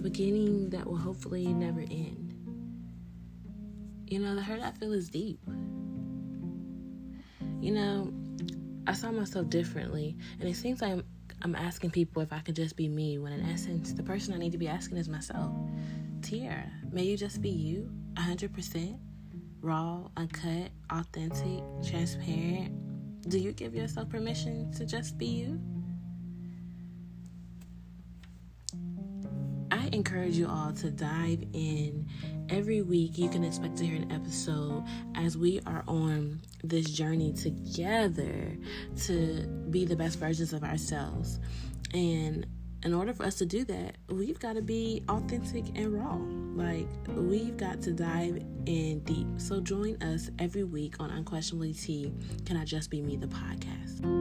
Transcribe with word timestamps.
beginning 0.00 0.70
that 0.70 0.86
will 0.86 0.96
hopefully 0.96 1.46
never 1.46 1.80
end. 1.80 2.34
You 4.06 4.18
know, 4.18 4.34
the 4.34 4.42
hurt 4.42 4.60
I 4.60 4.72
feel 4.72 4.92
is 4.92 5.08
deep. 5.08 5.38
You 7.60 7.72
know, 7.72 8.12
I 8.86 8.92
saw 8.92 9.10
myself 9.12 9.48
differently, 9.48 10.16
and 10.40 10.48
it 10.48 10.56
seems 10.56 10.82
like 10.82 10.92
I'm, 10.92 11.04
I'm 11.42 11.54
asking 11.54 11.90
people 11.90 12.22
if 12.22 12.32
I 12.32 12.40
could 12.40 12.56
just 12.56 12.76
be 12.76 12.88
me, 12.88 13.18
when 13.18 13.32
in 13.32 13.48
essence, 13.48 13.92
the 13.92 14.02
person 14.02 14.34
I 14.34 14.38
need 14.38 14.52
to 14.52 14.58
be 14.58 14.68
asking 14.68 14.96
is 14.96 15.08
myself. 15.08 15.52
Tiara, 16.22 16.70
may 16.90 17.04
you 17.04 17.16
just 17.16 17.40
be 17.40 17.50
you, 17.50 17.90
100%, 18.14 18.98
raw, 19.60 20.08
uncut, 20.16 20.70
authentic, 20.90 21.62
transparent. 21.88 23.28
Do 23.28 23.38
you 23.38 23.52
give 23.52 23.74
yourself 23.74 24.08
permission 24.08 24.72
to 24.72 24.84
just 24.84 25.18
be 25.18 25.26
you? 25.26 25.60
Encourage 29.92 30.36
you 30.36 30.46
all 30.46 30.72
to 30.74 30.90
dive 30.90 31.42
in. 31.52 32.06
Every 32.48 32.82
week, 32.82 33.18
you 33.18 33.28
can 33.28 33.42
expect 33.42 33.76
to 33.78 33.86
hear 33.86 33.96
an 33.96 34.12
episode 34.12 34.84
as 35.16 35.36
we 35.36 35.60
are 35.66 35.82
on 35.88 36.40
this 36.62 36.86
journey 36.86 37.32
together 37.32 38.56
to 39.06 39.46
be 39.70 39.84
the 39.84 39.96
best 39.96 40.18
versions 40.18 40.52
of 40.52 40.62
ourselves. 40.62 41.40
And 41.92 42.46
in 42.84 42.94
order 42.94 43.12
for 43.12 43.24
us 43.24 43.36
to 43.38 43.46
do 43.46 43.64
that, 43.64 43.96
we've 44.08 44.38
got 44.38 44.54
to 44.54 44.62
be 44.62 45.02
authentic 45.08 45.64
and 45.76 45.92
raw. 45.92 46.18
Like, 46.54 46.88
we've 47.08 47.56
got 47.56 47.82
to 47.82 47.92
dive 47.92 48.42
in 48.66 49.00
deep. 49.00 49.26
So, 49.38 49.60
join 49.60 50.00
us 50.02 50.30
every 50.38 50.64
week 50.64 50.96
on 51.00 51.10
Unquestionably 51.10 51.74
T 51.74 52.12
Can 52.46 52.56
I 52.56 52.64
Just 52.64 52.90
Be 52.90 53.02
Me, 53.02 53.16
the 53.16 53.26
podcast. 53.26 54.19